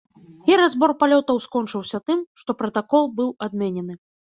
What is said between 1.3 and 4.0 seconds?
скончыўся тым, што пратакол быў адменены.